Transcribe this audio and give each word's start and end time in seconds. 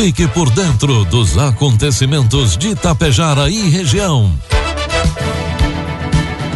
Fique 0.00 0.28
por 0.28 0.48
dentro 0.50 1.04
dos 1.06 1.36
acontecimentos 1.36 2.56
de 2.56 2.72
Tapejara 2.76 3.50
e 3.50 3.68
região. 3.68 4.32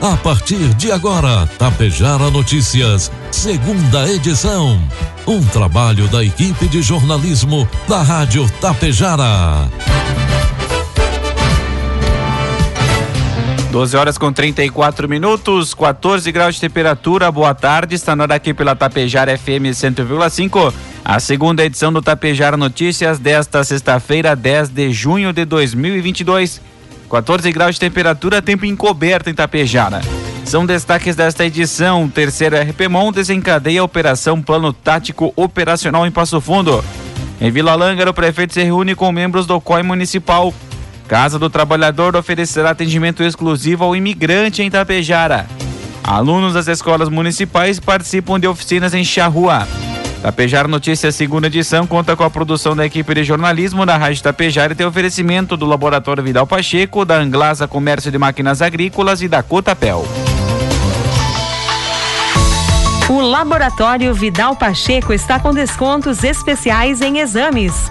A 0.00 0.16
partir 0.16 0.72
de 0.74 0.92
agora, 0.92 1.44
Tapejara 1.58 2.30
Notícias, 2.30 3.10
segunda 3.32 4.08
edição. 4.08 4.80
Um 5.26 5.44
trabalho 5.46 6.06
da 6.06 6.22
equipe 6.22 6.68
de 6.68 6.82
jornalismo 6.82 7.68
da 7.88 8.00
Rádio 8.00 8.48
Tapejara. 8.60 9.68
12 13.72 13.96
horas 13.96 14.16
com 14.16 14.32
34 14.32 15.08
minutos, 15.08 15.74
14 15.74 16.30
graus 16.30 16.54
de 16.54 16.60
temperatura. 16.60 17.32
Boa 17.32 17.54
tarde, 17.56 17.96
está 17.96 18.14
na 18.14 18.22
hora 18.22 18.36
aqui 18.36 18.54
pela 18.54 18.76
Tapejara 18.76 19.36
FM 19.36 19.74
100,5. 19.74 20.91
A 21.04 21.18
segunda 21.20 21.64
edição 21.64 21.92
do 21.92 22.00
Tapejara 22.00 22.56
Notícias 22.56 23.18
desta 23.18 23.64
sexta-feira, 23.64 24.36
10 24.36 24.68
de 24.68 24.92
junho 24.92 25.32
de 25.32 25.44
2022. 25.44 26.60
14 27.10 27.52
graus 27.52 27.74
de 27.74 27.80
temperatura, 27.80 28.40
tempo 28.40 28.64
encoberto 28.64 29.28
em 29.28 29.34
Tapejara. 29.34 30.00
São 30.44 30.64
destaques 30.64 31.14
desta 31.14 31.44
edição. 31.44 32.08
Terceiro 32.08 32.56
RPMON 32.56 33.12
desencadeia 33.12 33.80
a 33.80 33.84
Operação 33.84 34.40
Plano 34.40 34.72
Tático 34.72 35.32
Operacional 35.36 36.06
em 36.06 36.10
Passo 36.10 36.40
Fundo. 36.40 36.84
Em 37.40 37.50
Vila 37.50 37.74
Lângaro, 37.74 38.10
o 38.10 38.14
prefeito 38.14 38.54
se 38.54 38.62
reúne 38.62 38.94
com 38.94 39.10
membros 39.12 39.46
do 39.46 39.60
COI 39.60 39.82
Municipal 39.82 40.54
Casa 41.12 41.38
do 41.38 41.50
Trabalhador 41.50 42.16
oferecerá 42.16 42.70
atendimento 42.70 43.22
exclusivo 43.22 43.84
ao 43.84 43.94
imigrante 43.94 44.62
em 44.62 44.70
Tapejara. 44.70 45.46
Alunos 46.02 46.54
das 46.54 46.68
escolas 46.68 47.10
municipais 47.10 47.78
participam 47.78 48.40
de 48.40 48.46
oficinas 48.46 48.94
em 48.94 49.04
Charrua. 49.04 49.68
Tapejara 50.22 50.68
Notícias, 50.68 51.16
segunda 51.16 51.48
edição, 51.48 51.84
conta 51.84 52.14
com 52.14 52.22
a 52.22 52.30
produção 52.30 52.76
da 52.76 52.86
equipe 52.86 53.12
de 53.12 53.24
jornalismo 53.24 53.84
da 53.84 53.96
Rádio 53.96 54.22
Tapejara 54.22 54.72
e 54.72 54.76
tem 54.76 54.86
oferecimento 54.86 55.56
do 55.56 55.66
Laboratório 55.66 56.22
Vidal 56.22 56.46
Pacheco, 56.46 57.04
da 57.04 57.16
Anglasa 57.16 57.66
Comércio 57.66 58.08
de 58.08 58.16
Máquinas 58.16 58.62
Agrícolas 58.62 59.20
e 59.20 59.26
da 59.26 59.42
Cotapel. 59.42 60.06
O 63.08 63.20
Laboratório 63.20 64.14
Vidal 64.14 64.54
Pacheco 64.54 65.12
está 65.12 65.40
com 65.40 65.52
descontos 65.52 66.22
especiais 66.22 67.00
em 67.02 67.18
exames. 67.18 67.90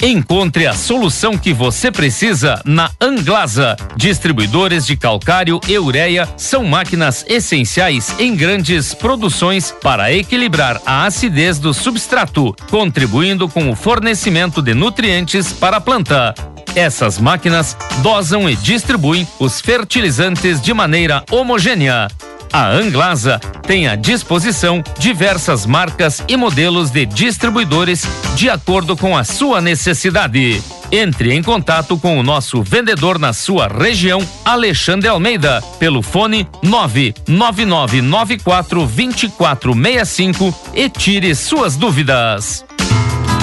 Encontre 0.00 0.64
a 0.64 0.74
solução 0.74 1.36
que 1.36 1.52
você 1.52 1.90
precisa 1.90 2.62
na 2.64 2.88
Anglasa. 3.00 3.76
Distribuidores 3.96 4.86
de 4.86 4.96
calcário 4.96 5.60
e 5.66 5.76
ureia 5.76 6.28
são 6.36 6.64
máquinas 6.64 7.24
essenciais 7.28 8.14
em 8.20 8.36
grandes 8.36 8.94
produções 8.94 9.74
para 9.82 10.12
equilibrar 10.12 10.80
a 10.86 11.04
acidez 11.04 11.58
do 11.58 11.74
substrato, 11.74 12.54
contribuindo 12.70 13.48
com 13.48 13.68
o 13.70 13.74
fornecimento 13.74 14.62
de 14.62 14.72
nutrientes 14.72 15.52
para 15.52 15.78
a 15.78 15.80
planta. 15.80 16.32
Essas 16.76 17.18
máquinas 17.18 17.76
dosam 18.00 18.48
e 18.48 18.54
distribuem 18.54 19.26
os 19.40 19.60
fertilizantes 19.60 20.60
de 20.60 20.72
maneira 20.72 21.24
homogênea 21.28 22.06
a 22.52 22.68
Anglasa 22.68 23.40
tem 23.66 23.88
à 23.88 23.96
disposição 23.96 24.84
diversas 24.98 25.64
marcas 25.66 26.22
e 26.28 26.36
modelos 26.36 26.90
de 26.90 27.06
distribuidores 27.06 28.06
de 28.34 28.50
acordo 28.50 28.96
com 28.96 29.16
a 29.16 29.24
sua 29.24 29.60
necessidade. 29.60 30.62
Entre 30.90 31.34
em 31.34 31.42
contato 31.42 31.98
com 31.98 32.18
o 32.18 32.22
nosso 32.22 32.62
vendedor 32.62 33.18
na 33.18 33.32
sua 33.32 33.66
região, 33.68 34.26
Alexandre 34.44 35.08
Almeida, 35.08 35.62
pelo 35.78 36.02
fone 36.02 36.46
99994 36.62 38.86
2465 38.86 40.54
e 40.74 40.88
tire 40.88 41.34
suas 41.34 41.76
dúvidas. 41.76 42.67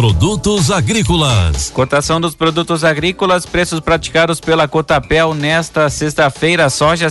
Produtos 0.00 0.70
agrícolas. 0.70 1.68
Cotação 1.68 2.18
dos 2.18 2.34
produtos 2.34 2.84
agrícolas, 2.84 3.44
preços 3.44 3.80
praticados 3.80 4.40
pela 4.40 4.66
Cotapel 4.66 5.34
nesta 5.34 5.90
sexta-feira: 5.90 6.70
soja 6.70 7.10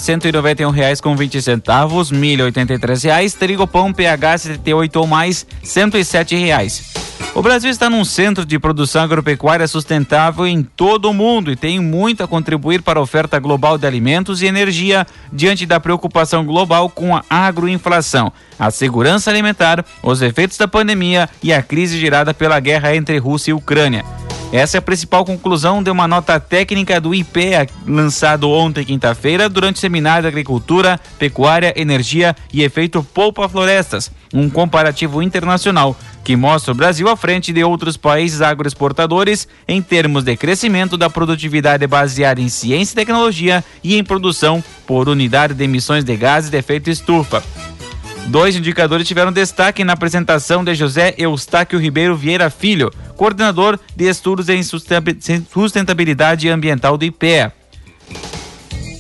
vinte 1.16 1.40
centavos, 1.40 2.10
milho 2.10 2.46
oitenta 2.46 2.74
e 2.74 2.80
três 2.80 3.04
reais, 3.04 3.36
trigo 3.36 3.68
pão 3.68 3.94
PH 3.94 4.40
78 4.40 4.96
ou 4.96 5.06
mais 5.06 5.46
e 6.00 6.04
sete 6.04 6.36
reais. 6.36 7.09
O 7.40 7.42
Brasil 7.42 7.70
está 7.70 7.90
num 7.90 8.04
centro 8.04 8.46
de 8.46 8.60
produção 8.60 9.02
agropecuária 9.02 9.66
sustentável 9.66 10.46
em 10.46 10.62
todo 10.62 11.10
o 11.10 11.14
mundo 11.14 11.50
e 11.50 11.56
tem 11.56 11.80
muito 11.80 12.22
a 12.22 12.28
contribuir 12.28 12.82
para 12.82 13.00
a 13.00 13.02
oferta 13.02 13.40
global 13.40 13.78
de 13.78 13.88
alimentos 13.88 14.42
e 14.42 14.46
energia 14.46 15.08
diante 15.32 15.66
da 15.66 15.80
preocupação 15.80 16.46
global 16.46 16.90
com 16.90 17.16
a 17.16 17.24
agroinflação, 17.30 18.30
a 18.60 18.70
segurança 18.70 19.30
alimentar, 19.32 19.86
os 20.04 20.22
efeitos 20.22 20.58
da 20.58 20.68
pandemia 20.68 21.30
e 21.42 21.54
a 21.54 21.64
crise 21.64 21.98
gerada 21.98 22.34
pela 22.34 22.60
guerra 22.60 22.94
entre 22.94 23.18
Rússia 23.20 23.52
e 23.52 23.54
Ucrânia. 23.54 24.04
Essa 24.52 24.78
é 24.78 24.80
a 24.80 24.82
principal 24.82 25.24
conclusão 25.24 25.84
de 25.84 25.92
uma 25.92 26.08
nota 26.08 26.40
técnica 26.40 27.00
do 27.00 27.14
IPEA 27.14 27.68
lançado 27.86 28.50
ontem, 28.50 28.84
quinta-feira, 28.84 29.48
durante 29.48 29.76
o 29.76 29.80
seminário 29.80 30.24
de 30.24 30.28
Agricultura, 30.28 31.00
Pecuária, 31.20 31.72
Energia 31.80 32.36
e 32.52 32.64
Efeito 32.64 33.02
Poupa 33.02 33.48
Florestas, 33.48 34.12
um 34.34 34.50
comparativo 34.50 35.22
internacional 35.22 35.96
que 36.24 36.36
mostra 36.36 36.72
o 36.72 36.76
Brasil 36.76 37.08
à 37.08 37.16
frente 37.16 37.52
de 37.52 37.64
outros 37.64 37.98
países 37.98 38.42
agroexportadores 38.42 39.48
em 39.68 39.82
termos 39.82 40.24
de 40.24 40.36
crescimento 40.38 40.98
da 40.98 41.10
produtividade 41.10 41.86
baseada 41.88 42.42
em 42.42 42.50
ciência 42.50 42.94
e 42.94 42.96
tecnologia 42.96 43.64
e 43.84 43.98
em 43.98 44.04
produção 44.04 44.64
por 44.86 45.10
unidade 45.10 45.54
de 45.54 45.64
emissões 45.64 46.04
de 46.04 46.16
gases 46.16 46.50
de 46.50 46.58
efeito 46.58 46.90
estufa. 46.90 47.44
Dois 48.28 48.56
indicadores 48.56 49.08
tiveram 49.08 49.32
destaque 49.32 49.84
na 49.84 49.94
apresentação 49.94 50.64
de 50.64 50.76
José 50.76 51.16
Eustáquio 51.18 51.80
Ribeiro 51.80 52.16
Vieira 52.16 52.50
Filho, 52.52 52.92
coordenador 53.16 53.80
de 53.96 54.06
estudos 54.08 54.50
em 54.50 54.62
sustentabilidade 54.62 56.48
ambiental 56.48 56.96
do 56.96 57.06
IPEA. 57.06 57.52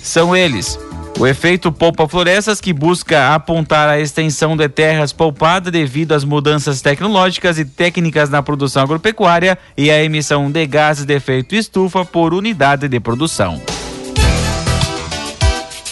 São 0.01 0.36
eles: 0.36 0.80
o 1.19 1.28
efeito 1.28 1.69
Poupa 1.69 2.07
Florestas, 2.07 2.62
que 2.62 2.72
busca 2.72 3.35
apontar 3.35 3.90
a 3.90 4.00
extensão 4.00 4.56
de 4.56 4.69
terras 4.69 5.12
poupadas 5.12 5.69
devido 5.69 6.13
às 6.13 6.24
mudanças 6.24 6.81
tecnológicas 6.81 7.59
e 7.59 7.66
técnicas 7.66 8.30
na 8.30 8.41
produção 8.41 8.84
agropecuária, 8.84 9.57
e 9.78 9.91
a 9.91 10.02
emissão 10.02 10.50
de 10.50 10.66
gases 10.66 11.06
de 11.06 11.13
efeito 11.13 11.56
estufa 11.56 12.06
por 12.06 12.34
unidade 12.34 12.88
de 12.88 13.00
produção. 13.01 13.62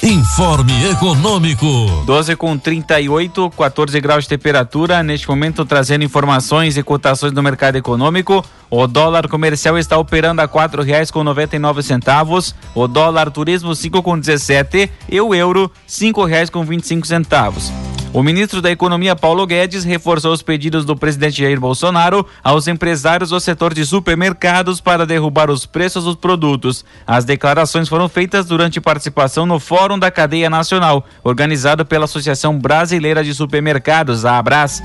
Informe 0.08 0.90
Econômico. 0.90 1.66
12 2.06 2.38
com 2.38 2.58
38, 2.58 3.50
14 3.50 4.00
graus 4.00 4.24
de 4.24 4.30
temperatura. 4.30 5.04
Neste 5.04 5.28
momento, 5.28 5.66
trazendo 5.66 6.06
informações 6.06 6.78
e 6.78 6.82
cotações 6.82 7.34
do 7.34 7.44
mercado 7.44 7.76
econômico. 7.76 8.42
O 8.70 8.88
dólar 8.88 9.28
comercial 9.28 9.78
está 9.78 9.98
operando 9.98 10.42
a 10.42 10.48
quatro 10.48 10.82
reais 10.82 11.12
com 11.12 11.26
noventa 11.26 11.58
e 11.58 11.60
nove 11.60 11.84
centavos. 11.84 12.56
O 12.74 12.88
dólar 12.88 13.30
turismo 13.32 13.76
cinco 13.76 14.02
com 14.02 14.18
dezessete 14.18 14.90
e 15.10 15.20
o 15.20 15.36
euro 15.36 15.70
cinco 15.86 16.24
reais 16.24 16.50
com 16.50 16.64
vinte 16.64 16.86
e 16.86 16.88
cinco 16.88 17.06
centavos. 17.06 17.70
O 18.14 18.24
ministro 18.24 18.62
da 18.62 18.72
Economia, 18.72 19.16
Paulo 19.16 19.46
Guedes, 19.46 19.84
reforçou 19.84 20.34
os 20.34 20.42
pedidos 20.42 20.86
do 20.86 20.96
presidente 20.96 21.42
Jair 21.42 21.60
Bolsonaro 21.60 22.26
aos 22.44 22.68
empresários 22.68 23.30
do 23.30 23.40
setor 23.40 23.74
de 23.74 23.86
supermercados 23.86 24.82
para 24.82 25.06
derrubar 25.06 25.52
os 25.52 25.66
preços 25.66 26.06
dos 26.06 26.16
produtos. 26.16 26.84
As 27.06 27.26
declarações 27.26 27.88
foram 27.88 28.10
feitas 28.10 28.46
durante 28.46 28.82
participação 28.82 29.46
no 29.46 29.60
Fórum 29.60 30.00
da 30.00 30.10
Cadeia 30.10 30.50
Nacional, 30.50 31.06
organizado 31.24 31.86
pela 31.86 32.06
Associação 32.06 32.58
Brasileira 32.58 33.24
de 33.24 33.34
Supermercados, 33.36 34.26
a 34.26 34.38
Abras. 34.38 34.82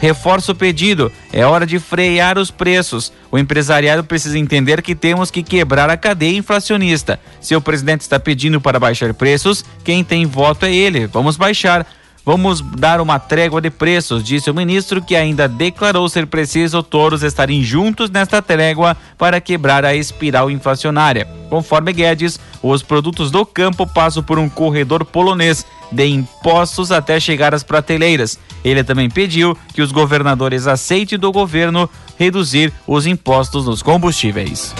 reforça 0.00 0.52
o 0.52 0.54
pedido. 0.54 1.10
É 1.32 1.46
hora 1.46 1.66
de 1.66 1.78
frear 1.78 2.38
os 2.38 2.50
preços. 2.50 3.12
O 3.30 3.38
empresariado 3.38 4.04
precisa 4.04 4.38
entender 4.38 4.82
que 4.82 4.94
temos 4.94 5.30
que 5.30 5.42
quebrar 5.42 5.88
a 5.88 5.96
cadeia 5.96 6.36
inflacionista. 6.36 7.18
Se 7.40 7.54
o 7.56 7.60
presidente 7.60 8.02
está 8.02 8.18
pedindo 8.18 8.60
para 8.60 8.80
baixar 8.80 9.14
preços, 9.14 9.64
quem 9.84 10.04
tem 10.04 10.26
voto 10.26 10.66
é 10.66 10.74
ele. 10.74 11.06
Vamos 11.06 11.36
baixar. 11.36 11.86
Vamos 12.28 12.60
dar 12.60 13.00
uma 13.00 13.18
trégua 13.18 13.58
de 13.58 13.70
preços, 13.70 14.22
disse 14.22 14.50
o 14.50 14.54
ministro, 14.54 15.00
que 15.00 15.16
ainda 15.16 15.48
declarou 15.48 16.06
ser 16.10 16.26
preciso 16.26 16.82
todos 16.82 17.22
estarem 17.22 17.62
juntos 17.62 18.10
nesta 18.10 18.42
trégua 18.42 18.94
para 19.16 19.40
quebrar 19.40 19.82
a 19.82 19.94
espiral 19.94 20.50
inflacionária. 20.50 21.26
Conforme 21.48 21.90
Guedes, 21.90 22.38
os 22.62 22.82
produtos 22.82 23.30
do 23.30 23.46
campo 23.46 23.86
passam 23.86 24.22
por 24.22 24.38
um 24.38 24.46
corredor 24.46 25.06
polonês 25.06 25.64
de 25.90 26.04
impostos 26.06 26.92
até 26.92 27.18
chegar 27.18 27.54
às 27.54 27.62
prateleiras. 27.62 28.38
Ele 28.62 28.84
também 28.84 29.08
pediu 29.08 29.56
que 29.72 29.80
os 29.80 29.90
governadores 29.90 30.66
aceitem 30.66 31.18
do 31.18 31.32
governo 31.32 31.88
reduzir 32.18 32.70
os 32.86 33.06
impostos 33.06 33.64
nos 33.64 33.80
combustíveis. 33.80 34.74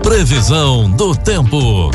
Previsão 0.00 0.88
do 0.88 1.12
tempo. 1.16 1.90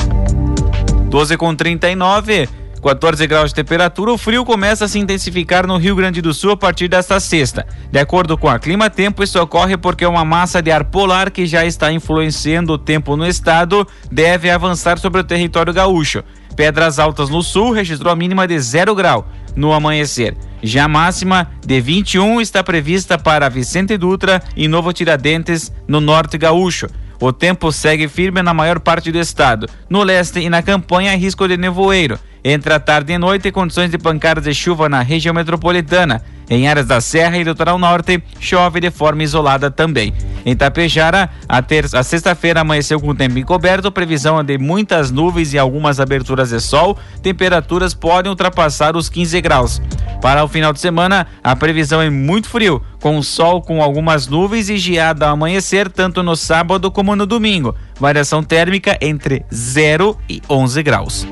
12 1.09 1.37
com 1.37 1.55
39. 1.55 2.64
14 2.85 3.25
graus 3.25 3.49
de 3.49 3.55
temperatura, 3.55 4.13
o 4.13 4.17
frio 4.17 4.45
começa 4.45 4.85
a 4.85 4.87
se 4.87 4.99
intensificar 4.99 5.65
no 5.65 5.75
Rio 5.75 5.95
Grande 5.95 6.21
do 6.21 6.35
Sul 6.35 6.51
a 6.51 6.55
partir 6.55 6.87
desta 6.87 7.19
sexta. 7.19 7.65
De 7.91 7.97
acordo 7.97 8.37
com 8.37 8.47
a 8.47 8.59
Clima 8.59 8.91
Tempo, 8.91 9.23
isso 9.23 9.41
ocorre 9.41 9.75
porque 9.75 10.05
uma 10.05 10.23
massa 10.23 10.61
de 10.61 10.69
ar 10.69 10.83
polar 10.83 11.31
que 11.31 11.47
já 11.47 11.65
está 11.65 11.91
influenciando 11.91 12.73
o 12.73 12.77
tempo 12.77 13.17
no 13.17 13.25
estado 13.25 13.87
deve 14.11 14.51
avançar 14.51 14.99
sobre 14.99 15.19
o 15.19 15.23
território 15.23 15.73
gaúcho. 15.73 16.23
Pedras 16.55 16.99
Altas 16.99 17.27
no 17.27 17.41
sul 17.41 17.71
registrou 17.71 18.13
a 18.13 18.15
mínima 18.15 18.47
de 18.47 18.59
0 18.59 18.93
grau 18.93 19.27
no 19.55 19.73
amanhecer. 19.73 20.37
Já 20.61 20.83
a 20.83 20.87
máxima 20.87 21.49
de 21.65 21.81
21 21.81 22.39
está 22.39 22.63
prevista 22.63 23.17
para 23.17 23.49
Vicente 23.49 23.97
Dutra 23.97 24.43
e 24.55 24.67
Novo 24.67 24.93
Tiradentes, 24.93 25.73
no 25.87 25.99
norte 25.99 26.37
gaúcho. 26.37 26.87
O 27.19 27.33
tempo 27.33 27.71
segue 27.71 28.07
firme 28.07 28.43
na 28.43 28.53
maior 28.53 28.79
parte 28.79 29.11
do 29.11 29.17
estado. 29.17 29.67
No 29.89 30.03
leste 30.03 30.39
e 30.39 30.49
na 30.49 30.61
campanha, 30.61 31.17
risco 31.17 31.47
de 31.47 31.57
nevoeiro. 31.57 32.19
Entre 32.47 32.71
a 32.71 32.79
tarde 32.79 33.11
e 33.11 33.17
noite, 33.17 33.51
condições 33.51 33.89
de 33.89 33.97
pancadas 33.97 34.43
de 34.43 34.53
chuva 34.53 34.87
na 34.87 35.01
região 35.01 35.33
metropolitana. 35.33 36.21
Em 36.47 36.67
áreas 36.67 36.85
da 36.85 37.01
Serra 37.01 37.39
e 37.39 37.43
Litoral 37.43 37.79
Norte, 37.79 38.21
chove 38.39 38.79
de 38.79 38.91
forma 38.91 39.23
isolada 39.23 39.71
também. 39.71 40.13
Em 40.45 40.55
Tapejara, 40.55 41.27
a, 41.49 41.63
a 41.97 42.03
sexta-feira 42.03 42.61
amanheceu 42.61 42.99
com 42.99 43.15
tempo 43.15 43.39
encoberto, 43.39 43.91
previsão 43.91 44.43
de 44.43 44.59
muitas 44.59 45.09
nuvens 45.09 45.55
e 45.55 45.57
algumas 45.57 45.99
aberturas 45.99 46.49
de 46.51 46.59
sol. 46.59 46.95
Temperaturas 47.23 47.95
podem 47.95 48.29
ultrapassar 48.29 48.95
os 48.95 49.09
15 49.09 49.41
graus. 49.41 49.81
Para 50.21 50.43
o 50.43 50.47
final 50.47 50.71
de 50.71 50.79
semana, 50.79 51.25
a 51.43 51.55
previsão 51.55 51.99
é 51.99 52.11
muito 52.11 52.47
frio, 52.47 52.79
com 53.01 53.23
sol 53.23 53.59
com 53.59 53.81
algumas 53.81 54.27
nuvens 54.27 54.69
e 54.69 54.77
geada 54.77 55.25
ao 55.25 55.33
amanhecer, 55.33 55.89
tanto 55.89 56.21
no 56.21 56.35
sábado 56.35 56.91
como 56.91 57.15
no 57.15 57.25
domingo. 57.25 57.75
Variação 57.99 58.43
térmica 58.43 58.95
entre 59.01 59.43
0 59.51 60.15
e 60.29 60.43
11 60.47 60.83
graus. 60.83 61.27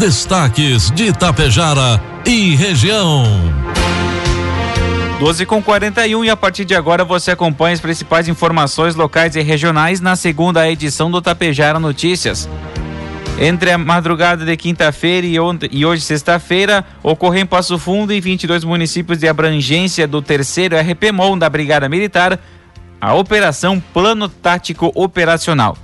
Destaques 0.00 0.90
de 0.92 1.08
Itapejara 1.08 2.00
e 2.24 2.56
região. 2.56 3.22
12 5.18 5.44
com 5.44 5.62
41 5.62 6.24
e 6.24 6.30
a 6.30 6.36
partir 6.38 6.64
de 6.64 6.74
agora 6.74 7.04
você 7.04 7.32
acompanha 7.32 7.74
as 7.74 7.80
principais 7.80 8.26
informações 8.26 8.94
locais 8.94 9.36
e 9.36 9.42
regionais 9.42 10.00
na 10.00 10.16
segunda 10.16 10.66
edição 10.70 11.10
do 11.10 11.20
Tapejara 11.20 11.78
Notícias. 11.78 12.48
Entre 13.38 13.72
a 13.72 13.76
madrugada 13.76 14.42
de 14.42 14.56
quinta-feira 14.56 15.26
e, 15.26 15.36
e, 15.70 15.84
hoje 15.84 16.00
sexta-feira, 16.00 16.82
ocorreu 17.02 17.42
em 17.42 17.46
Passo 17.46 17.78
Fundo 17.78 18.10
e 18.10 18.22
22 18.22 18.64
municípios 18.64 19.18
de 19.18 19.28
abrangência 19.28 20.08
do 20.08 20.22
terceiro 20.22 20.76
RPMON 20.78 21.36
da 21.36 21.50
Brigada 21.50 21.90
Militar 21.90 22.40
a 22.98 23.12
Operação 23.12 23.78
Plano 23.78 24.30
Tático 24.30 24.90
Operacional 24.94 25.76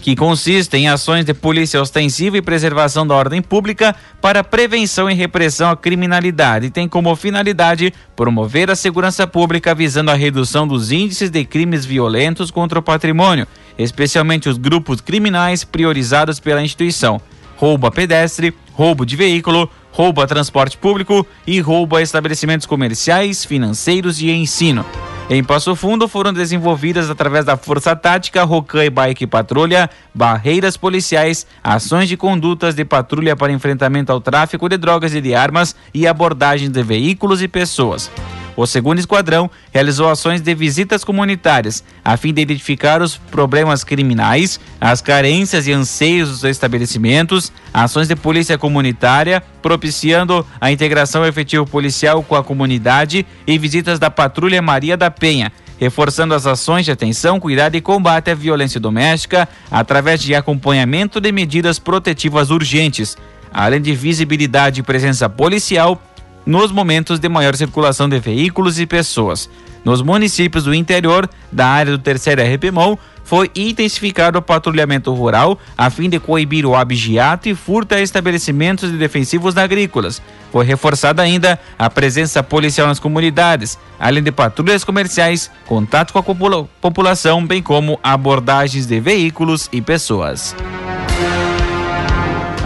que 0.00 0.16
consiste 0.16 0.76
em 0.76 0.88
ações 0.88 1.24
de 1.24 1.34
polícia 1.34 1.80
ostensiva 1.80 2.36
e 2.36 2.42
preservação 2.42 3.06
da 3.06 3.14
ordem 3.14 3.42
pública 3.42 3.94
para 4.20 4.44
prevenção 4.44 5.10
e 5.10 5.14
repressão 5.14 5.70
à 5.70 5.76
criminalidade 5.76 6.66
e 6.66 6.70
tem 6.70 6.88
como 6.88 7.14
finalidade 7.16 7.92
promover 8.16 8.70
a 8.70 8.76
segurança 8.76 9.26
pública 9.26 9.74
visando 9.74 10.10
a 10.10 10.14
redução 10.14 10.66
dos 10.66 10.92
índices 10.92 11.30
de 11.30 11.44
crimes 11.44 11.84
violentos 11.84 12.50
contra 12.50 12.78
o 12.78 12.82
patrimônio, 12.82 13.46
especialmente 13.78 14.48
os 14.48 14.58
grupos 14.58 15.00
criminais 15.00 15.64
priorizados 15.64 16.40
pela 16.40 16.62
instituição: 16.62 17.20
roubo 17.56 17.86
a 17.86 17.90
pedestre, 17.90 18.54
roubo 18.72 19.04
de 19.04 19.16
veículo, 19.16 19.70
roubo 19.90 20.20
a 20.20 20.26
transporte 20.26 20.76
público 20.76 21.26
e 21.46 21.60
roubo 21.60 21.96
a 21.96 22.02
estabelecimentos 22.02 22.66
comerciais, 22.66 23.44
financeiros 23.44 24.20
e 24.20 24.30
ensino. 24.30 24.84
Em 25.30 25.44
Passo 25.44 25.76
Fundo 25.76 26.08
foram 26.08 26.32
desenvolvidas 26.32 27.10
através 27.10 27.44
da 27.44 27.54
Força 27.54 27.94
Tática, 27.94 28.44
Rocan 28.44 28.86
e 28.86 28.88
Bike 28.88 29.26
Patrulha, 29.26 29.90
barreiras 30.14 30.74
policiais, 30.74 31.46
ações 31.62 32.08
de 32.08 32.16
condutas 32.16 32.74
de 32.74 32.82
patrulha 32.82 33.36
para 33.36 33.52
enfrentamento 33.52 34.10
ao 34.10 34.22
tráfico 34.22 34.66
de 34.70 34.78
drogas 34.78 35.14
e 35.14 35.20
de 35.20 35.34
armas 35.34 35.76
e 35.92 36.06
abordagem 36.06 36.70
de 36.70 36.82
veículos 36.82 37.42
e 37.42 37.48
pessoas. 37.48 38.10
O 38.58 38.66
segundo 38.66 38.98
esquadrão 38.98 39.48
realizou 39.72 40.10
ações 40.10 40.40
de 40.40 40.52
visitas 40.52 41.04
comunitárias, 41.04 41.84
a 42.04 42.16
fim 42.16 42.34
de 42.34 42.42
identificar 42.42 43.00
os 43.00 43.16
problemas 43.16 43.84
criminais, 43.84 44.58
as 44.80 45.00
carências 45.00 45.68
e 45.68 45.72
anseios 45.72 46.28
dos 46.28 46.42
estabelecimentos, 46.42 47.52
ações 47.72 48.08
de 48.08 48.16
polícia 48.16 48.58
comunitária, 48.58 49.40
propiciando 49.62 50.44
a 50.60 50.72
integração 50.72 51.24
efetiva 51.24 51.64
policial 51.64 52.20
com 52.20 52.34
a 52.34 52.42
comunidade 52.42 53.24
e 53.46 53.56
visitas 53.56 54.00
da 54.00 54.10
Patrulha 54.10 54.60
Maria 54.60 54.96
da 54.96 55.08
Penha, 55.08 55.52
reforçando 55.78 56.34
as 56.34 56.44
ações 56.44 56.84
de 56.84 56.90
atenção, 56.90 57.38
cuidado 57.38 57.76
e 57.76 57.80
combate 57.80 58.28
à 58.28 58.34
violência 58.34 58.80
doméstica 58.80 59.48
através 59.70 60.20
de 60.20 60.34
acompanhamento 60.34 61.20
de 61.20 61.30
medidas 61.30 61.78
protetivas 61.78 62.50
urgentes, 62.50 63.16
além 63.52 63.80
de 63.80 63.94
visibilidade 63.94 64.80
e 64.80 64.82
presença 64.82 65.28
policial 65.28 66.02
nos 66.48 66.72
momentos 66.72 67.20
de 67.20 67.28
maior 67.28 67.54
circulação 67.54 68.08
de 68.08 68.18
veículos 68.18 68.80
e 68.80 68.86
pessoas. 68.86 69.50
Nos 69.84 70.00
municípios 70.00 70.64
do 70.64 70.74
interior 70.74 71.28
da 71.52 71.66
área 71.66 71.92
do 71.92 71.98
terceiro 71.98 72.40
RPMOL, 72.42 72.98
foi 73.22 73.50
intensificado 73.54 74.38
o 74.38 74.42
patrulhamento 74.42 75.12
rural 75.12 75.58
a 75.76 75.90
fim 75.90 76.08
de 76.08 76.18
coibir 76.18 76.64
o 76.64 76.74
abigeato 76.74 77.50
e 77.50 77.54
furto 77.54 77.94
a 77.94 78.00
estabelecimentos 78.00 78.90
de 78.90 78.96
defensivos 78.96 79.58
agrícolas. 79.58 80.22
Foi 80.50 80.64
reforçada 80.64 81.20
ainda 81.20 81.60
a 81.78 81.90
presença 81.90 82.42
policial 82.42 82.86
nas 82.86 82.98
comunidades, 82.98 83.78
além 84.00 84.22
de 84.22 84.32
patrulhas 84.32 84.84
comerciais, 84.84 85.50
contato 85.66 86.14
com 86.14 86.18
a 86.18 86.64
população, 86.80 87.44
bem 87.44 87.62
como 87.62 88.00
abordagens 88.02 88.86
de 88.86 88.98
veículos 88.98 89.68
e 89.70 89.82
pessoas. 89.82 90.56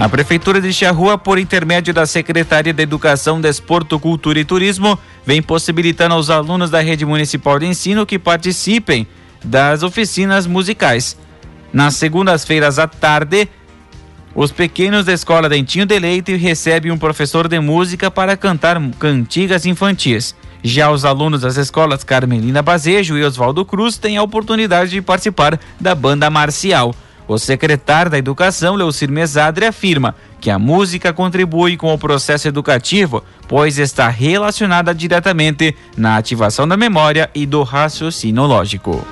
A 0.02 0.08
Prefeitura 0.08 0.60
de 0.60 0.72
Charrua, 0.72 1.16
por 1.16 1.38
intermédio 1.38 1.94
da 1.94 2.04
Secretaria 2.06 2.72
de 2.72 2.82
Educação, 2.82 3.40
Desporto, 3.40 4.00
Cultura 4.00 4.40
e 4.40 4.44
Turismo, 4.44 4.98
vem 5.24 5.40
possibilitando 5.40 6.16
aos 6.16 6.28
alunos 6.28 6.70
da 6.70 6.80
rede 6.80 7.06
municipal 7.06 7.56
de 7.56 7.66
ensino 7.66 8.04
que 8.04 8.18
participem 8.18 9.06
das 9.44 9.84
oficinas 9.84 10.44
musicais. 10.44 11.16
Nas 11.72 11.94
segundas-feiras 11.94 12.80
à 12.80 12.88
tarde, 12.88 13.48
os 14.34 14.50
pequenos 14.50 15.04
da 15.04 15.12
Escola 15.12 15.48
Dentinho 15.48 15.86
de 15.86 15.96
Leite 16.00 16.34
recebem 16.34 16.90
um 16.90 16.98
professor 16.98 17.46
de 17.46 17.60
música 17.60 18.10
para 18.10 18.36
cantar 18.36 18.82
cantigas 18.98 19.66
infantis. 19.66 20.34
Já 20.64 20.90
os 20.90 21.04
alunos 21.04 21.42
das 21.42 21.56
escolas 21.56 22.02
Carmelina 22.02 22.60
Bazejo 22.60 23.16
e 23.16 23.22
Oswaldo 23.22 23.64
Cruz 23.64 23.98
têm 23.98 24.16
a 24.16 24.22
oportunidade 24.24 24.90
de 24.90 25.00
participar 25.00 25.60
da 25.80 25.94
banda 25.94 26.28
marcial. 26.28 26.92
O 27.32 27.38
secretário 27.38 28.10
da 28.10 28.18
Educação, 28.18 28.74
Leucir 28.74 29.10
Mesadre, 29.10 29.64
afirma 29.64 30.14
que 30.38 30.50
a 30.50 30.58
música 30.58 31.14
contribui 31.14 31.78
com 31.78 31.90
o 31.90 31.96
processo 31.96 32.46
educativo, 32.46 33.24
pois 33.48 33.78
está 33.78 34.06
relacionada 34.08 34.94
diretamente 34.94 35.74
na 35.96 36.18
ativação 36.18 36.68
da 36.68 36.76
memória 36.76 37.30
e 37.34 37.46
do 37.46 37.62
raciocínio 37.62 38.42
lógico. 38.44 39.02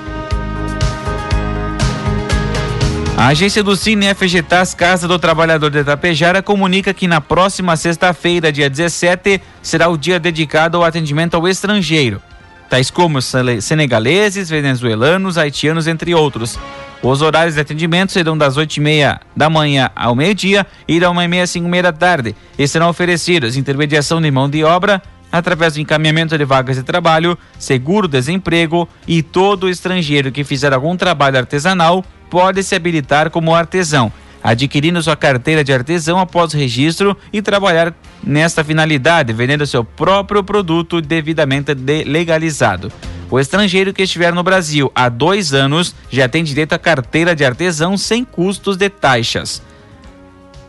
A 3.16 3.28
agência 3.28 3.62
do 3.62 3.74
Cine 3.74 4.14
FGTAS 4.14 4.74
Casa 4.74 5.08
do 5.08 5.18
Trabalhador 5.18 5.70
de 5.70 5.78
Itapejara 5.78 6.42
comunica 6.42 6.92
que 6.92 7.08
na 7.08 7.22
próxima 7.22 7.74
sexta-feira, 7.74 8.52
dia 8.52 8.68
17, 8.68 9.40
será 9.62 9.88
o 9.88 9.96
dia 9.96 10.20
dedicado 10.20 10.76
ao 10.76 10.84
atendimento 10.84 11.38
ao 11.38 11.48
estrangeiro, 11.48 12.20
tais 12.68 12.90
como 12.90 13.18
senegaleses, 13.22 14.50
venezuelanos, 14.50 15.38
haitianos, 15.38 15.86
entre 15.86 16.14
outros. 16.14 16.58
Os 17.02 17.22
horários 17.22 17.54
de 17.54 17.60
atendimento 17.62 18.12
serão 18.12 18.36
das 18.36 18.58
8 18.58 18.76
e 18.76 18.80
meia 18.80 19.20
da 19.34 19.48
manhã 19.48 19.90
ao 19.96 20.14
meio-dia 20.14 20.66
e 20.86 21.00
da 21.00 21.10
1 21.10 21.22
e 21.22 21.28
meia 21.28 21.42
às 21.44 21.50
5 21.50 21.66
e 21.66 21.70
meia 21.70 21.84
da 21.84 21.92
tarde 21.92 22.36
e 22.58 22.68
serão 22.68 22.90
oferecidos 22.90 23.56
intermediação 23.56 24.20
de 24.20 24.30
mão 24.30 24.50
de 24.50 24.62
obra 24.64 25.02
através 25.32 25.74
do 25.74 25.80
encaminhamento 25.80 26.36
de 26.36 26.44
vagas 26.44 26.76
de 26.76 26.82
trabalho, 26.82 27.38
seguro-desemprego 27.58 28.86
e 29.06 29.22
todo 29.22 29.70
estrangeiro 29.70 30.30
que 30.30 30.44
fizer 30.44 30.74
algum 30.74 30.94
trabalho 30.94 31.38
artesanal 31.38 32.04
pode 32.28 32.62
se 32.62 32.74
habilitar 32.74 33.30
como 33.30 33.54
artesão. 33.54 34.12
adquirindo 34.42 35.02
sua 35.02 35.16
carteira 35.16 35.62
de 35.62 35.70
artesão 35.70 36.18
após 36.18 36.54
registro 36.54 37.14
e 37.30 37.42
trabalhar 37.42 37.94
nesta 38.24 38.64
finalidade, 38.64 39.34
vendendo 39.34 39.66
seu 39.66 39.84
próprio 39.84 40.42
produto 40.42 41.00
devidamente 41.00 41.74
legalizado. 42.06 42.90
O 43.30 43.38
estrangeiro 43.38 43.92
que 43.92 44.02
estiver 44.02 44.32
no 44.34 44.42
Brasil 44.42 44.90
há 44.92 45.08
dois 45.08 45.54
anos 45.54 45.94
já 46.10 46.28
tem 46.28 46.42
direito 46.42 46.72
à 46.72 46.78
carteira 46.78 47.34
de 47.34 47.44
artesão 47.44 47.96
sem 47.96 48.24
custos 48.24 48.76
de 48.76 48.90
taxas. 48.90 49.62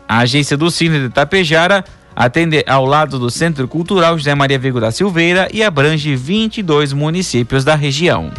A 0.08 0.18
agência 0.18 0.56
do 0.56 0.70
Cine 0.70 1.00
de 1.00 1.08
Tapejara 1.08 1.84
atende 2.14 2.62
ao 2.68 2.86
lado 2.86 3.18
do 3.18 3.30
Centro 3.30 3.66
Cultural 3.66 4.16
José 4.16 4.34
Maria 4.34 4.58
Vigo 4.58 4.80
da 4.80 4.92
Silveira 4.92 5.48
e 5.52 5.62
abrange 5.62 6.14
22 6.14 6.92
municípios 6.92 7.64
da 7.64 7.74
região. 7.74 8.30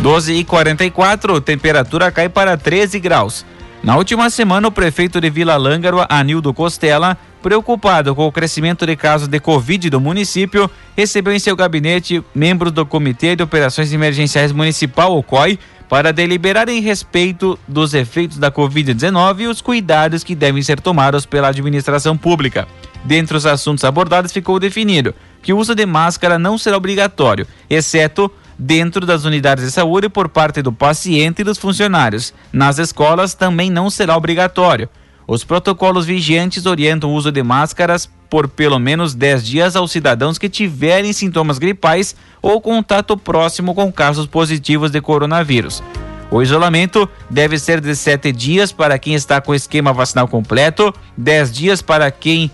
12 0.00 0.32
e 0.34 0.44
44, 0.44 1.40
temperatura 1.40 2.10
cai 2.10 2.28
para 2.28 2.56
13 2.56 2.98
graus. 2.98 3.44
Na 3.82 3.96
última 3.96 4.28
semana, 4.30 4.66
o 4.66 4.72
prefeito 4.72 5.20
de 5.20 5.30
Vila 5.30 5.56
Lângaro, 5.56 6.04
Anildo 6.08 6.52
Costela, 6.52 7.16
preocupado 7.46 8.12
com 8.12 8.26
o 8.26 8.32
crescimento 8.32 8.84
de 8.84 8.96
casos 8.96 9.28
de 9.28 9.38
Covid 9.38 9.88
do 9.88 10.00
município, 10.00 10.68
recebeu 10.96 11.32
em 11.32 11.38
seu 11.38 11.54
gabinete 11.54 12.20
membros 12.34 12.72
do 12.72 12.84
Comitê 12.84 13.36
de 13.36 13.42
Operações 13.44 13.92
Emergenciais 13.92 14.50
Municipal, 14.50 15.16
o 15.16 15.22
COI, 15.22 15.56
para 15.88 16.12
deliberar 16.12 16.68
em 16.68 16.80
respeito 16.80 17.56
dos 17.68 17.94
efeitos 17.94 18.38
da 18.38 18.50
Covid-19 18.50 19.42
e 19.42 19.46
os 19.46 19.60
cuidados 19.60 20.24
que 20.24 20.34
devem 20.34 20.60
ser 20.60 20.80
tomados 20.80 21.24
pela 21.24 21.46
administração 21.46 22.16
pública. 22.16 22.66
Dentre 23.04 23.36
os 23.36 23.46
assuntos 23.46 23.84
abordados, 23.84 24.32
ficou 24.32 24.58
definido 24.58 25.14
que 25.40 25.52
o 25.52 25.58
uso 25.58 25.72
de 25.72 25.86
máscara 25.86 26.40
não 26.40 26.58
será 26.58 26.76
obrigatório, 26.76 27.46
exceto 27.70 28.28
dentro 28.58 29.06
das 29.06 29.24
unidades 29.24 29.64
de 29.64 29.70
saúde 29.70 30.08
por 30.08 30.28
parte 30.28 30.62
do 30.62 30.72
paciente 30.72 31.42
e 31.42 31.44
dos 31.44 31.58
funcionários. 31.58 32.34
Nas 32.52 32.80
escolas 32.80 33.34
também 33.34 33.70
não 33.70 33.88
será 33.88 34.16
obrigatório. 34.16 34.88
Os 35.28 35.42
protocolos 35.42 36.06
vigiantes 36.06 36.66
orientam 36.66 37.10
o 37.10 37.14
uso 37.14 37.32
de 37.32 37.42
máscaras 37.42 38.08
por 38.30 38.48
pelo 38.48 38.78
menos 38.78 39.14
10 39.14 39.44
dias 39.44 39.76
aos 39.76 39.90
cidadãos 39.90 40.38
que 40.38 40.48
tiverem 40.48 41.12
sintomas 41.12 41.58
gripais 41.58 42.14
ou 42.40 42.60
contato 42.60 43.16
próximo 43.16 43.74
com 43.74 43.92
casos 43.92 44.26
positivos 44.26 44.90
de 44.90 45.00
coronavírus. 45.00 45.82
O 46.30 46.42
isolamento 46.42 47.08
deve 47.30 47.58
ser 47.58 47.80
de 47.80 47.94
7 47.94 48.30
dias 48.32 48.72
para 48.72 48.98
quem 48.98 49.14
está 49.14 49.40
com 49.40 49.54
esquema 49.54 49.92
vacinal 49.92 50.28
completo, 50.28 50.92
10 51.16 51.52
dias 51.52 51.82
para 51.82 52.10
quem 52.10 52.50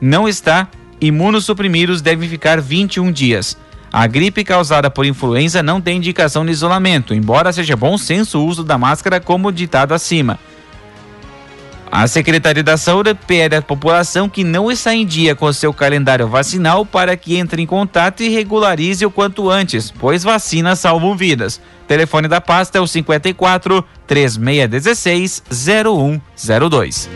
não 0.00 0.28
está. 0.28 0.68
Imunossuprimidos 1.00 2.00
devem 2.00 2.28
ficar 2.28 2.60
21 2.60 3.12
dias. 3.12 3.58
A 3.92 4.06
gripe 4.06 4.42
causada 4.42 4.90
por 4.90 5.04
influenza 5.04 5.62
não 5.62 5.80
tem 5.80 5.98
indicação 5.98 6.44
de 6.44 6.52
isolamento, 6.52 7.14
embora 7.14 7.52
seja 7.52 7.76
bom 7.76 7.96
senso 7.96 8.40
o 8.40 8.46
uso 8.46 8.64
da 8.64 8.76
máscara 8.76 9.20
como 9.20 9.52
ditado 9.52 9.92
acima. 9.92 10.38
A 11.96 12.08
Secretaria 12.08 12.64
da 12.64 12.76
Saúde 12.76 13.14
pede 13.14 13.54
à 13.54 13.62
população 13.62 14.28
que 14.28 14.42
não 14.42 14.68
está 14.68 14.92
em 14.92 15.06
dia 15.06 15.36
com 15.36 15.52
seu 15.52 15.72
calendário 15.72 16.26
vacinal 16.26 16.84
para 16.84 17.16
que 17.16 17.36
entre 17.36 17.62
em 17.62 17.66
contato 17.66 18.20
e 18.20 18.28
regularize 18.30 19.06
o 19.06 19.12
quanto 19.12 19.48
antes, 19.48 19.92
pois 19.92 20.24
vacinas 20.24 20.80
salvam 20.80 21.16
vidas. 21.16 21.60
Telefone 21.86 22.26
da 22.26 22.40
pasta 22.40 22.78
é 22.78 22.80
o 22.80 22.86
54 22.88 23.84
3616 24.08 25.44
0102. 25.48 27.08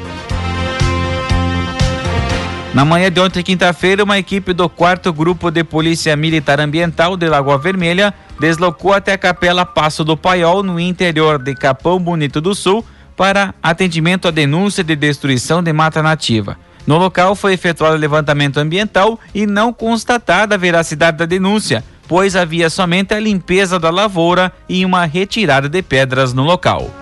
Na 2.73 2.85
manhã 2.85 3.11
de 3.11 3.19
ontem, 3.19 3.43
quinta-feira, 3.43 4.05
uma 4.05 4.17
equipe 4.17 4.53
do 4.53 4.69
4 4.69 5.13
Grupo 5.13 5.51
de 5.51 5.65
Polícia 5.65 6.15
Militar 6.15 6.61
Ambiental 6.61 7.17
de 7.17 7.29
Lagoa 7.29 7.59
Vermelha 7.59 8.15
deslocou 8.39 8.93
até 8.93 9.15
a 9.15 9.19
Capela 9.19 9.67
Passo 9.67 10.05
do 10.05 10.17
Paiol, 10.17 10.63
no 10.63 10.79
interior 10.79 11.43
de 11.43 11.53
Capão 11.57 11.99
Bonito 11.99 12.41
do 12.41 12.55
Sul, 12.55 12.85
para 13.19 13.53
atendimento 13.61 14.29
à 14.29 14.31
denúncia 14.31 14.85
de 14.85 14.95
destruição 14.95 15.61
de 15.61 15.73
mata 15.73 16.01
nativa. 16.01 16.57
No 16.87 16.99
local 16.99 17.35
foi 17.35 17.55
efetuado 17.55 17.97
levantamento 17.97 18.59
ambiental 18.59 19.19
e 19.35 19.45
não 19.45 19.73
constatada 19.73 20.55
a 20.55 20.59
veracidade 20.59 21.17
da 21.19 21.27
denúncia, 21.27 21.83
pois 22.07 22.37
havia 22.37 22.71
somente 22.71 23.13
a 23.13 23.19
limpeza 23.19 23.77
da 23.77 23.91
lavoura 23.91 24.53
e 24.69 24.85
uma 24.85 25.05
retirada 25.05 25.69
de 25.69 25.83
pedras 25.83 26.33
no 26.33 26.45
local. 26.45 26.95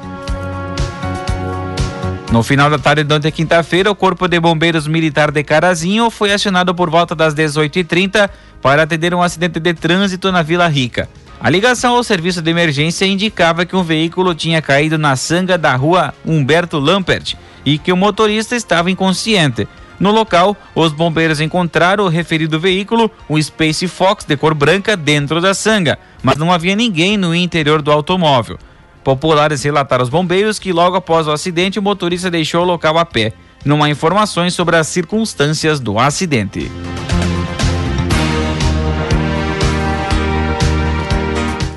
No 2.33 2.43
final 2.43 2.71
da 2.71 2.79
tarde 2.79 3.05
de 3.05 3.15
ontem, 3.15 3.31
quinta-feira, 3.31 3.91
o 3.91 3.95
Corpo 3.95 4.27
de 4.27 4.41
Bombeiros 4.41 4.89
Militar 4.89 5.31
de 5.31 5.45
Carazinho 5.45 6.11
foi 6.11 6.33
acionado 6.33 6.75
por 6.75 6.89
volta 6.89 7.15
das 7.15 7.35
18h30 7.35 8.31
para 8.63 8.85
atender 8.85 9.15
um 9.15 9.23
acidente 9.23 9.61
de 9.61 9.75
trânsito 9.75 10.33
na 10.33 10.43
Vila 10.43 10.67
Rica. 10.67 11.11
A 11.41 11.51
ligação 11.51 11.95
ao 11.95 12.03
serviço 12.03 12.41
de 12.41 12.51
emergência 12.51 13.05
indicava 13.05 13.67
que 13.67 13.77
um 13.77 13.83
veículo 13.83 14.35
tinha 14.35 14.63
caído 14.63 14.97
na 14.97 15.17
sanga 15.17 15.59
da 15.59 15.77
rua 15.77 16.15
Humberto 16.25 16.79
Lampert 16.79 17.35
e 17.65 17.79
que 17.79 17.93
o 17.93 17.97
motorista 17.97 18.57
estava 18.57 18.91
inconsciente. 18.91 19.69
No 19.99 20.11
local, 20.11 20.57
os 20.75 20.93
bombeiros 20.93 21.41
encontraram 21.41 22.05
o 22.05 22.09
referido 22.09 22.61
veículo, 22.61 23.11
um 23.29 23.41
Space 23.41 23.87
Fox 23.89 24.25
de 24.25 24.37
cor 24.37 24.55
branca, 24.55 24.97
dentro 24.97 25.41
da 25.41 25.55
sanga, 25.55 25.99
mas 26.23 26.37
não 26.37 26.53
havia 26.53 26.77
ninguém 26.77 27.17
no 27.17 27.35
interior 27.35 27.81
do 27.81 27.91
automóvel. 27.91 28.59
Populares 29.03 29.63
relataram 29.63 30.03
aos 30.03 30.11
bombeiros 30.11 30.59
que 30.59 30.73
logo 30.73 30.97
após 30.97 31.27
o 31.27 31.33
acidente 31.33 31.79
o 31.79 31.83
motorista 31.83 32.31
deixou 32.31 32.63
o 32.63 32.67
local 32.67 32.99
a 32.99 33.05
pé. 33.05 33.33
Não 33.65 33.83
há 33.83 33.89
informações 33.89 34.55
sobre 34.55 34.77
as 34.77 34.89
circunstâncias 34.89 35.81
do 35.81 35.99
acidente. 35.99 36.71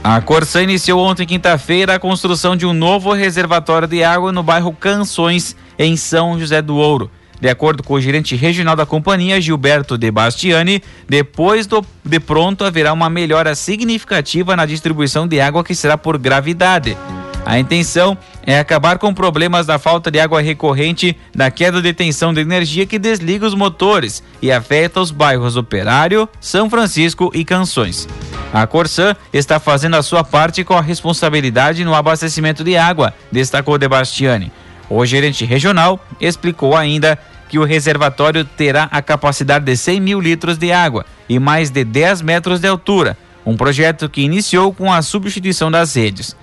A 0.03 0.21
Corsã 0.21 0.63
iniciou 0.63 1.01
ontem, 1.01 1.27
quinta-feira, 1.27 1.95
a 1.95 1.99
construção 1.99 2.55
de 2.55 2.65
um 2.65 2.73
novo 2.73 3.11
reservatório 3.11 3.87
de 3.87 4.01
água 4.01 4.31
no 4.31 4.41
bairro 4.41 4.71
Canções, 4.71 5.55
em 5.77 5.97
São 5.97 6.39
José 6.39 6.61
do 6.61 6.77
Ouro. 6.77 7.11
De 7.41 7.49
acordo 7.49 7.83
com 7.83 7.93
o 7.93 8.01
gerente 8.01 8.35
regional 8.35 8.75
da 8.75 8.85
companhia, 8.85 9.41
Gilberto 9.41 9.97
De 9.97 10.09
Bastiani, 10.09 10.81
depois 11.07 11.67
do, 11.67 11.85
de 12.03 12.19
pronto 12.19 12.63
haverá 12.63 12.93
uma 12.93 13.09
melhora 13.09 13.53
significativa 13.55 14.55
na 14.55 14.65
distribuição 14.65 15.27
de 15.27 15.39
água 15.39 15.63
que 15.63 15.75
será 15.75 15.97
por 15.97 16.17
gravidade. 16.17 16.97
A 17.45 17.59
intenção 17.59 18.17
é 18.49 18.57
acabar 18.57 18.97
com 18.97 19.13
problemas 19.13 19.67
da 19.67 19.77
falta 19.77 20.09
de 20.09 20.19
água 20.19 20.41
recorrente, 20.41 21.15
da 21.35 21.51
queda 21.51 21.83
de 21.83 21.93
tensão 21.93 22.33
de 22.33 22.41
energia 22.41 22.87
que 22.87 22.97
desliga 22.97 23.45
os 23.45 23.53
motores 23.53 24.23
e 24.41 24.51
afeta 24.51 24.99
os 24.99 25.11
bairros 25.11 25.55
Operário, 25.55 26.27
São 26.41 26.67
Francisco 26.67 27.29
e 27.35 27.45
Canções. 27.45 28.07
A 28.51 28.65
Corsã 28.65 29.15
está 29.31 29.59
fazendo 29.59 29.97
a 29.97 30.01
sua 30.01 30.23
parte 30.23 30.63
com 30.63 30.73
a 30.73 30.81
responsabilidade 30.81 31.85
no 31.85 31.93
abastecimento 31.93 32.63
de 32.63 32.75
água, 32.75 33.13
destacou 33.31 33.77
De 33.77 33.87
Bastiani. 33.87 34.51
O 34.89 35.05
gerente 35.05 35.45
regional 35.45 36.03
explicou 36.19 36.75
ainda 36.75 37.19
que 37.49 37.59
o 37.59 37.63
reservatório 37.63 38.43
terá 38.43 38.89
a 38.91 38.99
capacidade 38.99 39.65
de 39.65 39.77
100 39.77 39.99
mil 39.99 40.19
litros 40.19 40.57
de 40.57 40.71
água 40.71 41.05
e 41.29 41.37
mais 41.37 41.69
de 41.69 41.83
10 41.83 42.23
metros 42.23 42.59
de 42.59 42.67
altura, 42.67 43.15
um 43.45 43.55
projeto 43.55 44.09
que 44.09 44.21
iniciou 44.21 44.73
com 44.73 44.91
a 44.91 45.03
substituição 45.03 45.69
das 45.69 45.95
redes. 45.95 46.35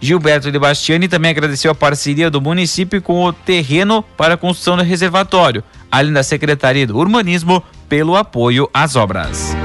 Gilberto 0.00 0.52
de 0.52 0.58
Bastiani 0.58 1.08
também 1.08 1.30
agradeceu 1.30 1.70
a 1.70 1.74
parceria 1.74 2.30
do 2.30 2.40
município 2.40 3.00
com 3.00 3.24
o 3.24 3.32
terreno 3.32 4.02
para 4.16 4.34
a 4.34 4.36
construção 4.36 4.76
do 4.76 4.82
reservatório, 4.82 5.64
além 5.90 6.12
da 6.12 6.22
Secretaria 6.22 6.86
do 6.86 6.96
Urbanismo 6.96 7.62
pelo 7.88 8.16
apoio 8.16 8.68
às 8.72 8.96
obras. 8.96 9.56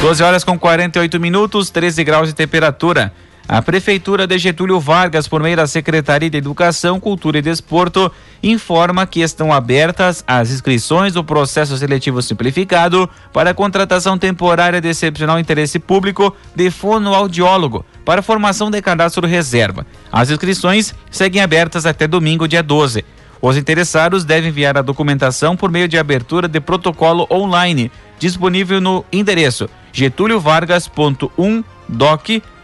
Doze 0.00 0.22
horas 0.22 0.44
com 0.44 0.58
48 0.58 1.18
minutos, 1.18 1.70
13 1.70 2.04
graus 2.04 2.28
de 2.28 2.34
temperatura. 2.34 3.12
A 3.48 3.62
Prefeitura 3.62 4.26
de 4.26 4.36
Getúlio 4.38 4.80
Vargas, 4.80 5.28
por 5.28 5.40
meio 5.40 5.56
da 5.56 5.68
Secretaria 5.68 6.28
de 6.28 6.36
Educação, 6.36 6.98
Cultura 6.98 7.38
e 7.38 7.42
Desporto, 7.42 8.10
informa 8.42 9.06
que 9.06 9.20
estão 9.20 9.52
abertas 9.52 10.24
as 10.26 10.50
inscrições 10.50 11.12
do 11.12 11.22
processo 11.22 11.76
seletivo 11.76 12.20
simplificado 12.20 13.08
para 13.32 13.50
a 13.50 13.54
contratação 13.54 14.18
temporária 14.18 14.80
de 14.80 14.88
excepcional 14.88 15.38
interesse 15.38 15.78
público 15.78 16.34
de 16.56 16.72
fonoaudiólogo 16.72 17.86
para 18.04 18.20
formação 18.20 18.68
de 18.68 18.82
cadastro 18.82 19.28
reserva. 19.28 19.86
As 20.10 20.28
inscrições 20.28 20.92
seguem 21.08 21.40
abertas 21.40 21.86
até 21.86 22.08
domingo, 22.08 22.48
dia 22.48 22.64
12. 22.64 23.04
Os 23.40 23.56
interessados 23.56 24.24
devem 24.24 24.48
enviar 24.48 24.76
a 24.76 24.82
documentação 24.82 25.56
por 25.56 25.70
meio 25.70 25.86
de 25.86 25.96
abertura 25.96 26.48
de 26.48 26.58
protocolo 26.58 27.28
online, 27.30 27.92
disponível 28.18 28.80
no 28.80 29.04
endereço 29.12 29.70
getuliovargas.1doc.com 29.92 32.55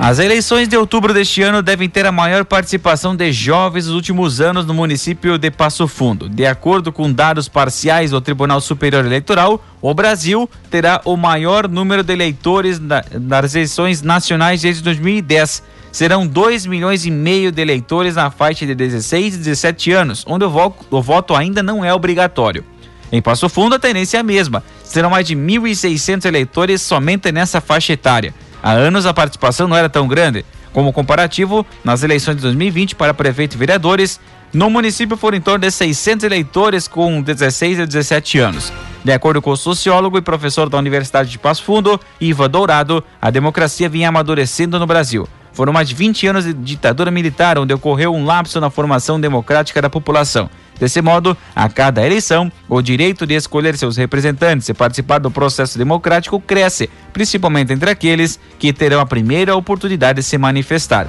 As 0.00 0.20
eleições 0.20 0.68
de 0.68 0.76
outubro 0.76 1.12
deste 1.12 1.42
ano 1.42 1.60
devem 1.60 1.88
ter 1.88 2.06
a 2.06 2.12
maior 2.12 2.44
participação 2.44 3.16
de 3.16 3.32
jovens 3.32 3.86
nos 3.86 3.96
últimos 3.96 4.40
anos 4.40 4.64
no 4.64 4.72
município 4.72 5.36
de 5.36 5.50
Passo 5.50 5.88
Fundo. 5.88 6.28
De 6.28 6.46
acordo 6.46 6.92
com 6.92 7.12
dados 7.12 7.48
parciais 7.48 8.12
do 8.12 8.20
Tribunal 8.20 8.60
Superior 8.60 9.04
Eleitoral, 9.04 9.60
o 9.82 9.92
Brasil 9.92 10.48
terá 10.70 11.00
o 11.04 11.16
maior 11.16 11.66
número 11.66 12.04
de 12.04 12.12
eleitores 12.12 12.80
nas 12.80 13.56
eleições 13.56 14.00
nacionais 14.00 14.62
desde 14.62 14.84
2010. 14.84 15.64
Serão 15.90 16.28
2 16.28 16.64
milhões 16.66 17.04
e 17.04 17.10
meio 17.10 17.50
de 17.50 17.60
eleitores 17.60 18.14
na 18.14 18.30
faixa 18.30 18.64
de 18.64 18.76
16 18.76 19.34
e 19.34 19.38
17 19.38 19.90
anos, 19.90 20.24
onde 20.28 20.44
o 20.44 21.02
voto, 21.02 21.34
ainda 21.34 21.60
não 21.60 21.84
é 21.84 21.92
obrigatório. 21.92 22.64
Em 23.10 23.20
Passo 23.20 23.48
Fundo, 23.48 23.74
a 23.74 23.80
tendência 23.80 24.18
é 24.18 24.20
a 24.20 24.22
mesma. 24.22 24.62
Serão 24.84 25.10
mais 25.10 25.26
de 25.26 25.34
1.600 25.34 26.24
eleitores 26.24 26.82
somente 26.82 27.32
nessa 27.32 27.60
faixa 27.60 27.94
etária. 27.94 28.32
Há 28.62 28.72
anos 28.72 29.06
a 29.06 29.14
participação 29.14 29.68
não 29.68 29.76
era 29.76 29.88
tão 29.88 30.08
grande. 30.08 30.44
Como 30.72 30.92
comparativo, 30.92 31.66
nas 31.82 32.02
eleições 32.02 32.36
de 32.36 32.42
2020 32.42 32.94
para 32.94 33.14
prefeito 33.14 33.54
e 33.54 33.58
vereadores, 33.58 34.20
no 34.52 34.70
município 34.70 35.16
foram 35.16 35.36
em 35.36 35.40
torno 35.40 35.60
de 35.60 35.70
600 35.70 36.24
eleitores 36.24 36.88
com 36.88 37.20
16 37.20 37.80
a 37.80 37.84
17 37.84 38.38
anos. 38.38 38.72
De 39.04 39.12
acordo 39.12 39.40
com 39.40 39.50
o 39.50 39.56
sociólogo 39.56 40.18
e 40.18 40.22
professor 40.22 40.68
da 40.68 40.78
Universidade 40.78 41.30
de 41.30 41.38
Passo 41.38 41.62
Fundo, 41.62 42.00
Iva 42.20 42.48
Dourado, 42.48 43.02
a 43.20 43.30
democracia 43.30 43.88
vinha 43.88 44.08
amadurecendo 44.08 44.78
no 44.78 44.86
Brasil. 44.86 45.28
Foram 45.52 45.72
mais 45.72 45.88
de 45.88 45.94
20 45.94 46.26
anos 46.28 46.44
de 46.44 46.52
ditadura 46.52 47.10
militar, 47.10 47.58
onde 47.58 47.74
ocorreu 47.74 48.14
um 48.14 48.24
lapso 48.24 48.60
na 48.60 48.70
formação 48.70 49.20
democrática 49.20 49.82
da 49.82 49.90
população. 49.90 50.48
Desse 50.78 51.02
modo, 51.02 51.36
a 51.54 51.68
cada 51.68 52.04
eleição, 52.04 52.50
o 52.68 52.80
direito 52.80 53.26
de 53.26 53.34
escolher 53.34 53.76
seus 53.76 53.96
representantes 53.96 54.68
e 54.68 54.74
participar 54.74 55.18
do 55.18 55.30
processo 55.30 55.76
democrático 55.76 56.40
cresce, 56.40 56.88
principalmente 57.12 57.72
entre 57.72 57.90
aqueles 57.90 58.38
que 58.58 58.72
terão 58.72 59.00
a 59.00 59.06
primeira 59.06 59.56
oportunidade 59.56 60.20
de 60.20 60.22
se 60.22 60.38
manifestar. 60.38 61.08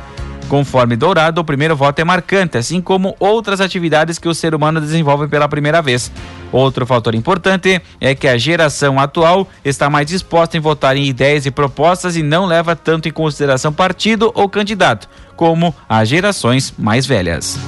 Conforme 0.50 0.96
Dourado, 0.96 1.40
o 1.40 1.44
primeiro 1.44 1.76
voto 1.76 2.00
é 2.00 2.04
marcante, 2.04 2.58
assim 2.58 2.82
como 2.82 3.16
outras 3.20 3.62
atividades 3.62 4.18
que 4.18 4.28
o 4.28 4.34
ser 4.34 4.56
humano 4.56 4.82
desenvolve 4.82 5.28
pela 5.28 5.48
primeira 5.48 5.80
vez. 5.80 6.12
Outro 6.52 6.88
fator 6.88 7.14
importante 7.14 7.80
é 8.02 8.16
que 8.16 8.28
a 8.28 8.36
geração 8.36 9.00
atual 9.00 9.48
está 9.64 9.92
mais 9.92 10.08
disposta 10.08 10.58
em 10.58 10.60
votar 10.60 10.98
em 10.98 11.06
ideias 11.06 11.46
e 11.46 11.52
propostas 11.52 12.18
e 12.18 12.24
não 12.24 12.48
leva 12.48 12.76
tanto 12.76 13.08
em 13.08 13.12
consideração 13.12 13.72
partido 13.72 14.32
ou 14.34 14.50
candidato, 14.50 15.08
como 15.36 15.74
as 15.88 16.10
gerações 16.10 16.74
mais 16.80 17.06
velhas. 17.06 17.60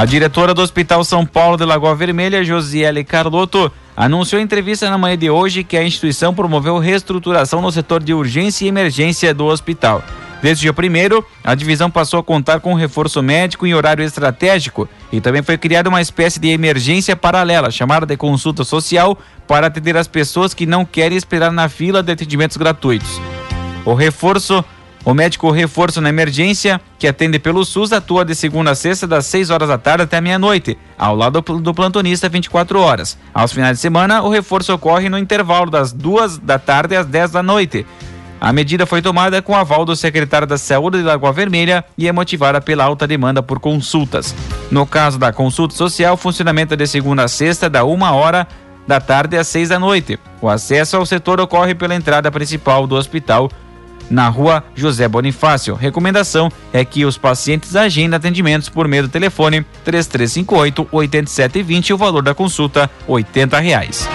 A 0.00 0.06
diretora 0.06 0.54
do 0.54 0.62
Hospital 0.62 1.04
São 1.04 1.26
Paulo 1.26 1.58
de 1.58 1.64
Lagoa 1.66 1.94
Vermelha, 1.94 2.42
Josiele 2.42 3.04
Carlotto, 3.04 3.70
anunciou 3.94 4.40
em 4.40 4.44
entrevista 4.44 4.88
na 4.88 4.96
manhã 4.96 5.18
de 5.18 5.28
hoje 5.28 5.62
que 5.62 5.76
a 5.76 5.84
instituição 5.84 6.32
promoveu 6.32 6.78
reestruturação 6.78 7.60
no 7.60 7.70
setor 7.70 8.02
de 8.02 8.14
urgência 8.14 8.64
e 8.64 8.68
emergência 8.68 9.34
do 9.34 9.44
hospital. 9.44 10.02
Desde 10.42 10.70
o 10.70 10.72
primeiro, 10.72 11.22
a 11.44 11.54
divisão 11.54 11.90
passou 11.90 12.18
a 12.18 12.24
contar 12.24 12.60
com 12.60 12.72
reforço 12.72 13.22
médico 13.22 13.66
em 13.66 13.74
horário 13.74 14.02
estratégico 14.02 14.88
e 15.12 15.20
também 15.20 15.42
foi 15.42 15.58
criada 15.58 15.90
uma 15.90 16.00
espécie 16.00 16.40
de 16.40 16.48
emergência 16.48 17.14
paralela, 17.14 17.70
chamada 17.70 18.06
de 18.06 18.16
consulta 18.16 18.64
social, 18.64 19.18
para 19.46 19.66
atender 19.66 19.98
as 19.98 20.08
pessoas 20.08 20.54
que 20.54 20.64
não 20.64 20.82
querem 20.82 21.18
esperar 21.18 21.52
na 21.52 21.68
fila 21.68 22.02
de 22.02 22.10
atendimentos 22.10 22.56
gratuitos. 22.56 23.20
O 23.84 23.92
reforço 23.92 24.64
o 25.04 25.14
médico 25.14 25.50
reforço 25.50 26.00
na 26.00 26.10
emergência, 26.10 26.80
que 26.98 27.08
atende 27.08 27.38
pelo 27.38 27.64
SUS, 27.64 27.92
atua 27.92 28.24
de 28.24 28.34
segunda 28.34 28.72
a 28.72 28.74
sexta, 28.74 29.06
das 29.06 29.26
6 29.26 29.50
horas 29.50 29.68
da 29.68 29.78
tarde 29.78 30.04
até 30.04 30.20
meia-noite, 30.20 30.76
ao 30.98 31.16
lado 31.16 31.40
do 31.40 31.74
plantonista 31.74 32.28
24 32.28 32.78
horas. 32.78 33.16
Aos 33.32 33.52
finais 33.52 33.78
de 33.78 33.80
semana, 33.80 34.22
o 34.22 34.28
reforço 34.28 34.74
ocorre 34.74 35.08
no 35.08 35.18
intervalo 35.18 35.70
das 35.70 35.92
2 35.92 36.38
da 36.38 36.58
tarde 36.58 36.96
às 36.96 37.06
10 37.06 37.30
da 37.30 37.42
noite. 37.42 37.86
A 38.40 38.52
medida 38.52 38.86
foi 38.86 39.02
tomada 39.02 39.42
com 39.42 39.54
aval 39.54 39.84
do 39.84 39.94
secretário 39.94 40.46
da 40.46 40.56
Saúde 40.56 40.98
de 40.98 41.04
Lagoa 41.04 41.32
Vermelha 41.32 41.84
e 41.96 42.08
é 42.08 42.12
motivada 42.12 42.60
pela 42.60 42.84
alta 42.84 43.06
demanda 43.06 43.42
por 43.42 43.60
consultas. 43.60 44.34
No 44.70 44.86
caso 44.86 45.18
da 45.18 45.32
consulta 45.32 45.74
social, 45.74 46.16
funcionamento 46.16 46.72
é 46.72 46.76
de 46.76 46.86
segunda 46.86 47.24
a 47.24 47.28
sexta, 47.28 47.68
da 47.68 47.84
1 47.84 48.02
hora 48.14 48.48
da 48.86 48.98
tarde 48.98 49.36
às 49.36 49.46
6 49.48 49.68
da 49.68 49.78
noite. 49.78 50.18
O 50.40 50.48
acesso 50.48 50.96
ao 50.96 51.04
setor 51.04 51.38
ocorre 51.38 51.74
pela 51.74 51.94
entrada 51.94 52.30
principal 52.30 52.86
do 52.86 52.96
hospital 52.96 53.50
na 54.10 54.28
rua 54.28 54.64
José 54.74 55.08
Bonifácio. 55.08 55.74
Recomendação 55.74 56.50
é 56.72 56.84
que 56.84 57.04
os 57.04 57.16
pacientes 57.16 57.76
agendem 57.76 58.16
atendimentos 58.16 58.68
por 58.68 58.88
meio 58.88 59.04
do 59.04 59.08
telefone 59.08 59.64
3358 59.84 60.88
8720 60.90 61.92
o 61.92 61.96
valor 61.96 62.22
da 62.22 62.34
consulta 62.34 62.90
80 63.06 63.58
reais. 63.58 64.08